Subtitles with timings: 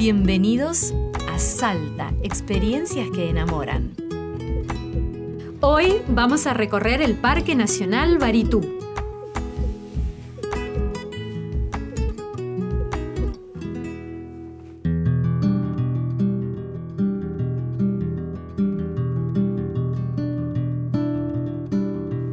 [0.00, 0.94] Bienvenidos
[1.28, 3.92] a Salta, experiencias que enamoran.
[5.60, 8.62] Hoy vamos a recorrer el Parque Nacional Baritú.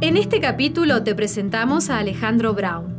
[0.00, 2.98] En este capítulo te presentamos a Alejandro Brown.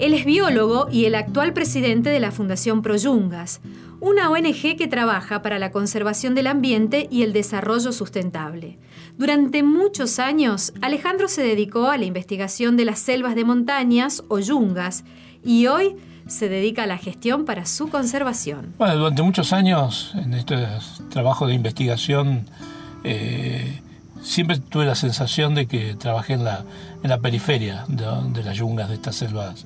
[0.00, 3.60] Él es biólogo y el actual presidente de la Fundación Proyungas,
[4.02, 8.76] una ONG que trabaja para la conservación del ambiente y el desarrollo sustentable.
[9.16, 14.40] Durante muchos años, Alejandro se dedicó a la investigación de las selvas de montañas o
[14.40, 15.04] yungas
[15.44, 15.94] y hoy
[16.26, 18.74] se dedica a la gestión para su conservación.
[18.76, 20.56] Bueno, durante muchos años en este
[21.10, 22.48] trabajo de investigación
[23.04, 23.80] eh,
[24.20, 26.64] siempre tuve la sensación de que trabajé en la,
[27.04, 29.64] en la periferia de, las yungas de estas selvas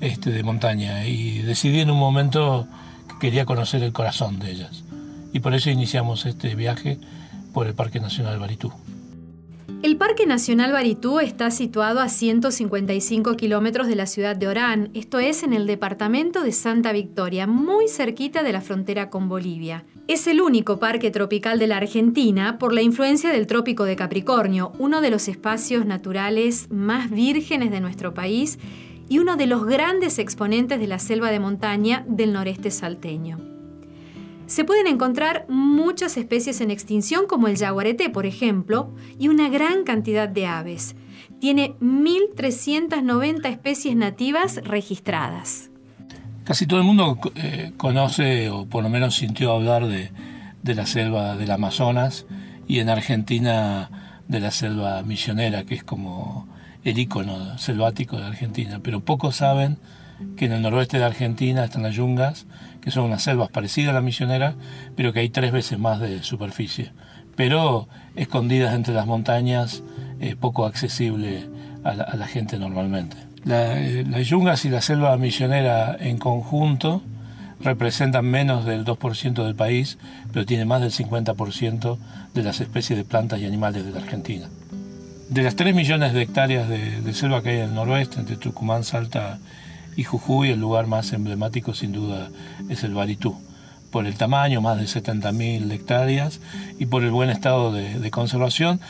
[0.00, 2.66] este, de montaña y decidí en un momento
[3.20, 4.84] quería conocer el corazón de ellas.
[5.32, 6.98] Y por eso iniciamos este viaje
[7.52, 8.72] por el Parque Nacional Baritú.
[9.82, 15.18] El Parque Nacional Baritú está situado a 155 kilómetros de la ciudad de Orán, esto
[15.18, 19.84] es en el departamento de Santa Victoria, muy cerquita de la frontera con Bolivia.
[20.08, 24.72] Es el único parque tropical de la Argentina por la influencia del Trópico de Capricornio,
[24.78, 28.58] uno de los espacios naturales más vírgenes de nuestro país
[29.08, 33.38] y uno de los grandes exponentes de la selva de montaña del noreste salteño.
[34.46, 39.82] Se pueden encontrar muchas especies en extinción como el jaguarete, por ejemplo, y una gran
[39.82, 40.94] cantidad de aves.
[41.40, 45.70] Tiene 1.390 especies nativas registradas.
[46.44, 50.12] Casi todo el mundo eh, conoce o por lo menos sintió hablar de,
[50.62, 52.24] la selva del Amazonas
[52.68, 56.46] y en Argentina de la selva misionera, que es como
[56.86, 58.80] el ícono selvático de Argentina.
[58.82, 59.76] Pero pocos saben
[60.36, 62.46] que en el noroeste de Argentina están las yungas,
[62.80, 64.54] que son unas selvas parecidas a la misionera,
[64.94, 66.92] pero que hay tres veces más de superficie,
[67.34, 69.82] pero escondidas entre las montañas,
[70.20, 71.48] eh, poco accesible
[71.84, 73.16] a la gente normalmente.
[73.44, 77.02] las yungas y la selva misionera en conjunto
[77.60, 79.98] representan menos del 2% del país,
[80.32, 81.98] pero tiene más del 50%
[82.34, 84.48] de las especies de plantas y animales de la Argentina.
[85.28, 88.84] De las 3 millones de hectáreas de, selva que hay en el noroeste, entre Tucumán,
[88.84, 89.38] Salta
[89.96, 92.30] y Jujuy, el lugar más emblemático sin duda
[92.68, 93.36] es el Baritú.
[93.90, 96.40] Por el tamaño, más de 70.000 hectáreas,
[96.78, 98.80] y por el buen estado de, conservación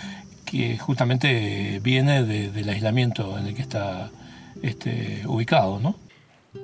[0.44, 4.10] que justamente viene del aislamiento en el que está
[4.62, 5.96] este, ubicado, ¿no?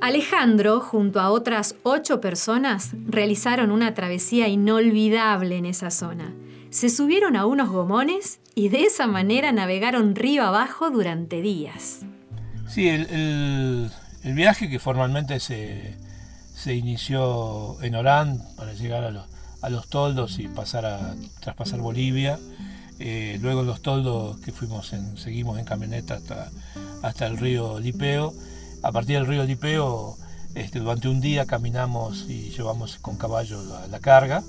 [0.01, 6.33] Alejandro, junto a otras ocho personas, realizaron una travesía inolvidable en esa zona.
[6.73, 12.01] Se subieron a unos gomones y de esa manera navegaron río abajo durante días.
[12.67, 13.91] Sí, el,
[14.25, 15.99] viaje que formalmente se,
[16.65, 22.39] inició en Orán para llegar a, los toldos y pasar a traspasar Bolivia.
[22.99, 26.21] Eh, luego los toldos que fuimos en, seguimos en camioneta
[27.03, 28.33] hasta el río Lipeo.
[28.83, 30.17] A partir del río Lipeo,
[30.55, 34.43] este, durante un día caminamos y llevamos con caballo la, carga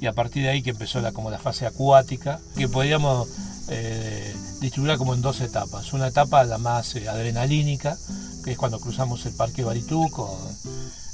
[0.00, 3.28] y a partir de ahí que empezó la, como la fase acuática, que podíamos
[3.68, 5.92] eh, distribuirla como en dos etapas.
[5.92, 7.96] Una etapa la más eh, adrenalínica,
[8.44, 10.38] que es cuando cruzamos el Parque Baritú con,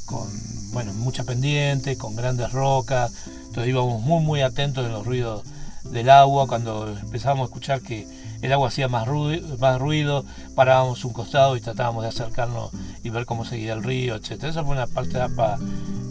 [0.05, 0.29] con
[0.73, 3.13] bueno, mucha pendiente, con grandes rocas,
[3.47, 5.43] entonces íbamos muy muy atentos de los ruidos
[5.85, 8.07] del agua, cuando empezábamos a escuchar que
[8.43, 10.25] el agua hacía más ruido, más ruido,
[10.55, 12.71] parábamos un costado y tratábamos de acercarnos
[13.03, 14.45] y ver cómo seguía el río, etc.
[14.45, 15.29] Esa fue una parte de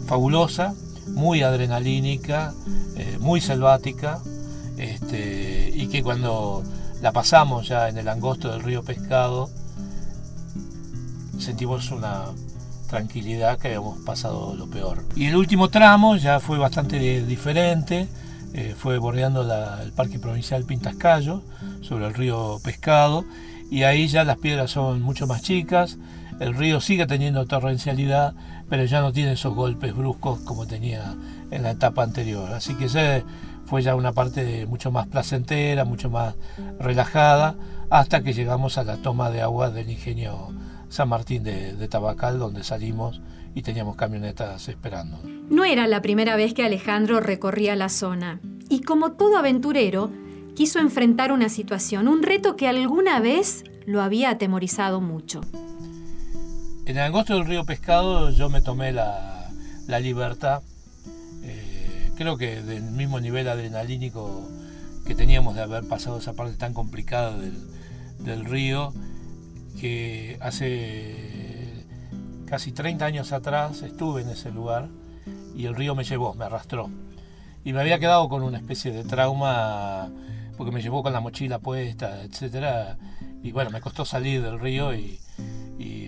[0.06, 0.74] fabulosa,
[1.08, 2.54] muy adrenalínica,
[2.96, 4.20] eh, muy selvática,
[4.76, 6.62] este, y que cuando
[7.00, 9.50] la pasamos ya en el angosto del río Pescado,
[11.38, 12.24] sentimos una
[12.88, 15.04] tranquilidad que habíamos pasado lo peor.
[15.14, 18.08] Y el último tramo ya fue bastante diferente,
[18.54, 19.42] eh, fue bordeando
[19.82, 21.42] el Parque Provincial Pintascayo,
[21.82, 23.24] sobre el río Pescado,
[23.70, 25.98] y ahí ya las piedras son mucho más chicas,
[26.40, 28.34] el río sigue teniendo torrencialidad,
[28.68, 31.14] pero ya no tiene esos golpes bruscos como tenía
[31.50, 32.52] en la etapa anterior.
[32.52, 33.24] Así que ese
[33.64, 36.34] fue ya una parte mucho más placentera, mucho más
[36.78, 37.56] relajada,
[37.90, 40.48] hasta que llegamos a la toma de agua del ingenio
[40.88, 43.20] San Martín de, de Tabacal, donde salimos
[43.54, 45.18] y teníamos camionetas esperando.
[45.48, 50.10] No era la primera vez que Alejandro recorría la zona y como todo aventurero,
[50.54, 55.40] quiso enfrentar una situación, un reto que alguna vez lo había atemorizado mucho.
[56.86, 59.50] En el agosto del río Pescado yo me tomé la,
[60.00, 60.62] libertad,
[61.42, 64.48] eh, creo que del mismo nivel adrenalínico
[65.04, 67.56] que teníamos de haber pasado esa parte tan complicada del,
[68.20, 68.94] del río,
[69.80, 71.84] que hace
[72.46, 74.88] casi 30 años atrás estuve en ese lugar
[75.56, 76.88] y el río me llevó, me arrastró.
[77.64, 80.08] Y me había quedado con una especie de trauma
[80.56, 82.96] porque me llevó con la mochila puesta, etcétera.
[83.42, 85.18] Y bueno, me costó salir del río y,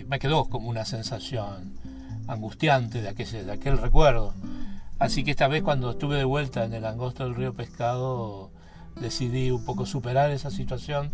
[0.09, 1.75] me quedó como una sensación
[2.27, 4.33] angustiante de aquel, recuerdo.
[4.97, 8.49] Así que esta vez cuando estuve de vuelta en el angosto del río Pescado,
[8.99, 11.11] decidí un poco superar esa situación.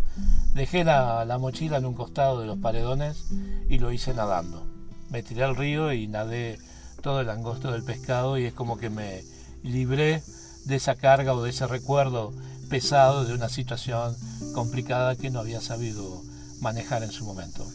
[0.54, 3.26] Dejé la, la, mochila en un costado de los paredones
[3.70, 4.66] y lo hice nadando.
[5.10, 6.58] Me tiré al río y nadé
[7.02, 9.24] todo el angosto del pescado y es como que me
[9.62, 10.24] libré
[10.64, 12.32] de esa carga o de ese recuerdo
[12.70, 14.16] pesado de una situación
[14.54, 16.24] complicada que no había sabido
[16.62, 17.68] manejar en su momento.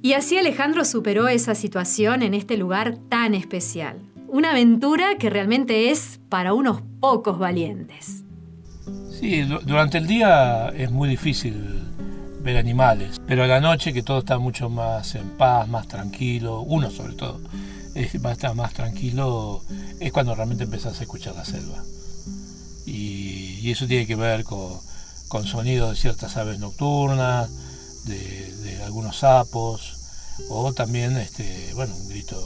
[0.00, 3.98] Y así Alejandro superó esa situación en este lugar tan especial.
[4.28, 8.22] Una aventura que realmente es para unos pocos valientes.
[9.10, 11.54] Sí, durante el día es muy difícil
[12.40, 16.60] ver animales, pero a la noche que todo está mucho más en paz, más tranquilo,
[16.60, 17.40] uno sobre todo,
[17.94, 19.62] estar más tranquilo,
[19.98, 21.82] es cuando realmente empezás a escuchar la selva.
[22.86, 24.78] Y, eso tiene que ver con,
[25.28, 27.50] con, sonidos de ciertas aves nocturnas,
[28.04, 29.96] de, algunos sapos,
[30.48, 32.40] o también, este, bueno, un grito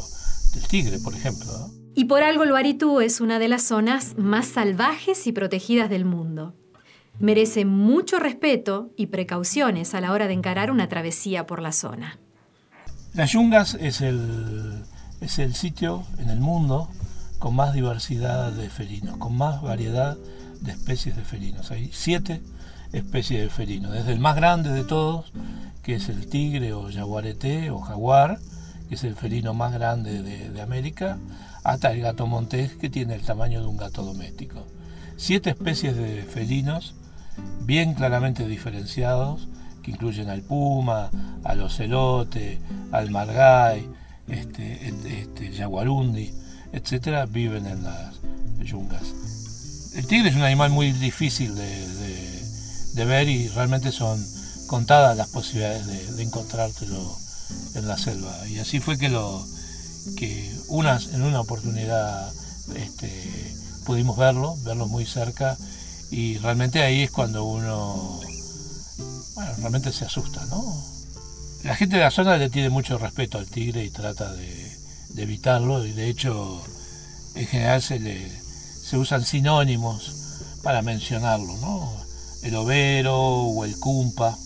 [0.55, 1.71] del tigre, por ejemplo.
[1.95, 6.05] Y por algo el Baritú es una de las zonas más salvajes y protegidas del
[6.05, 6.55] mundo
[7.19, 12.19] merece mucho respeto y precauciones a la hora de encarar una travesía por la zona.
[13.15, 14.83] Las Yungas es el,
[15.21, 16.89] es el sitio en el mundo
[17.39, 20.17] con más diversidad de felinos, con más variedad
[20.61, 21.71] de especies de felinos.
[21.71, 22.41] Hay siete
[22.93, 25.33] especies de felinos, desde el más grande de todos,
[25.83, 28.39] que es el tigre o jaguarete o jaguar,
[28.89, 31.19] que es el felino más grande de, América,
[31.65, 34.67] hasta el gato montés, que tiene el tamaño de un gato doméstico.
[35.17, 36.94] Siete especies de felinos
[37.65, 39.49] bien claramente diferenciados,
[39.83, 41.11] que incluyen al puma,
[41.44, 42.61] al ocelote,
[42.93, 43.89] al margay,
[44.29, 45.50] este, este,
[46.73, 48.21] etcétera, viven en las
[48.62, 49.91] yungas.
[49.94, 51.87] El tigre es un animal muy difícil de,
[52.94, 54.25] ver y realmente son
[54.67, 57.19] contadas las posibilidades de, encontrártelo
[57.75, 58.35] en la selva.
[58.49, 59.44] Y así fue que lo
[60.17, 62.33] que unas, en una oportunidad
[62.77, 63.55] este,
[63.85, 65.56] pudimos verlo, verlo muy cerca
[66.11, 68.21] y realmente ahí es cuando uno,
[69.35, 70.62] bueno, realmente se asusta, ¿no?
[71.65, 74.73] La gente de la zona le tiene mucho respeto al tigre y trata de,
[75.17, 76.62] evitarlo y de hecho
[77.35, 78.31] en general se, le,
[78.83, 80.15] se usan sinónimos
[80.62, 82.02] para mencionarlo, ¿no?
[82.43, 84.37] El overo o el cumpa,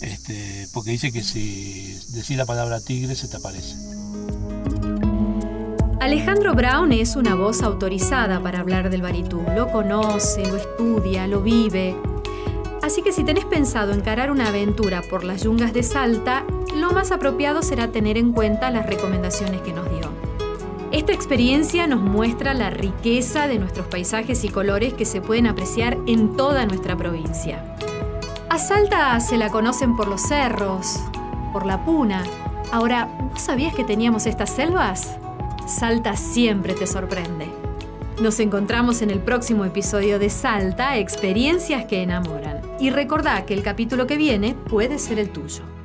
[0.00, 3.76] este, porque dice que si decís la palabra tigre se te aparece.
[6.00, 9.42] Alejandro Brown es una voz autorizada para hablar del baritú.
[9.54, 11.96] Lo conoce, lo estudia, lo vive.
[12.82, 16.44] Así que si tenés pensado encarar una aventura por las yungas de Salta,
[16.76, 20.25] lo más apropiado será tener en cuenta las recomendaciones que nos dio.
[20.96, 25.98] Esta experiencia nos muestra la riqueza de nuestros paisajes y colores que se pueden apreciar
[26.06, 27.76] en toda nuestra provincia.
[28.48, 30.98] A Salta se la conocen por los cerros,
[31.52, 32.24] por la puna.
[32.72, 35.18] Ahora, ¿vos sabías que teníamos estas selvas?
[35.66, 37.46] Salta siempre te sorprende.
[38.22, 42.62] Nos encontramos en el próximo episodio de Salta, experiencias que enamoran.
[42.80, 45.75] Y recordá que el capítulo que viene puede ser el tuyo.